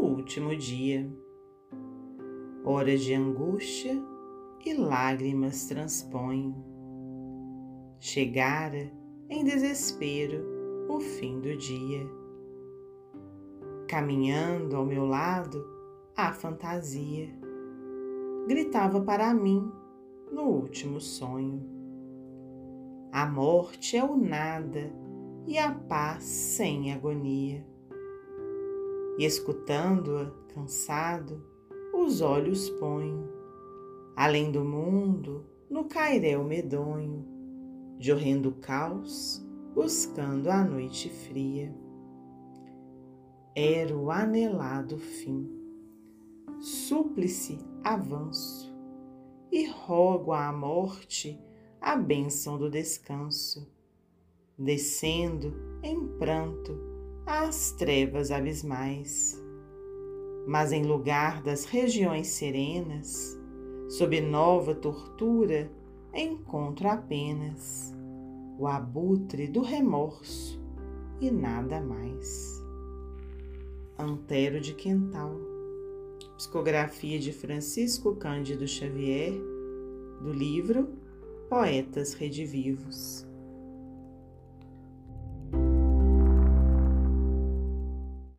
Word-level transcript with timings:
último 0.00 0.56
dia. 0.56 1.06
Horas 2.64 3.02
de 3.02 3.14
angústia 3.14 4.00
e 4.64 4.74
lágrimas 4.74 5.66
transponho. 5.66 6.54
Chegara, 7.98 8.90
em 9.28 9.44
desespero, 9.44 10.86
o 10.88 11.00
fim 11.00 11.40
do 11.40 11.56
dia. 11.56 12.06
Caminhando 13.86 14.76
ao 14.76 14.86
meu 14.86 15.04
lado, 15.04 15.64
a 16.16 16.32
fantasia 16.32 17.28
gritava 18.46 19.00
para 19.00 19.34
mim 19.34 19.70
no 20.32 20.42
último 20.42 21.00
sonho. 21.00 21.62
A 23.12 23.26
morte 23.26 23.96
é 23.96 24.04
o 24.04 24.16
nada 24.16 24.92
e 25.46 25.58
a 25.58 25.72
paz 25.72 26.24
sem 26.24 26.92
agonia. 26.92 27.66
E 29.20 29.24
escutando-a, 29.26 30.30
cansado, 30.54 31.44
os 31.92 32.22
olhos 32.22 32.70
ponho, 32.70 33.28
além 34.16 34.50
do 34.50 34.64
mundo, 34.64 35.44
no 35.68 35.84
cairel 35.84 36.42
medonho, 36.42 37.26
de 37.98 38.10
horrendo 38.10 38.52
caos, 38.52 39.46
buscando 39.74 40.48
a 40.48 40.64
noite 40.64 41.10
fria. 41.10 41.70
Era 43.54 43.94
o 43.94 44.10
anelado 44.10 44.96
fim, 44.96 45.46
súplice 46.58 47.58
avanço, 47.84 48.74
e 49.52 49.66
rogo 49.66 50.32
à 50.32 50.50
morte 50.50 51.38
a 51.78 51.94
bênção 51.94 52.56
do 52.56 52.70
descanso, 52.70 53.70
descendo 54.56 55.52
em 55.82 56.08
pranto 56.16 56.89
às 57.26 57.72
trevas 57.72 58.30
abismais. 58.30 59.40
Mas 60.46 60.72
em 60.72 60.84
lugar 60.84 61.42
das 61.42 61.64
regiões 61.64 62.28
serenas, 62.28 63.38
sob 63.88 64.20
nova 64.20 64.74
tortura, 64.74 65.70
encontro 66.14 66.88
apenas 66.88 67.94
o 68.58 68.66
abutre 68.66 69.46
do 69.46 69.62
remorso 69.62 70.60
e 71.20 71.30
nada 71.30 71.80
mais. 71.80 72.60
Antero 73.98 74.60
de 74.60 74.74
Quental, 74.74 75.34
psicografia 76.36 77.18
de 77.18 77.32
Francisco 77.32 78.16
Cândido 78.16 78.66
Xavier, 78.66 79.32
do 80.22 80.32
livro 80.32 80.88
Poetas 81.48 82.14
Redivivos. 82.14 83.29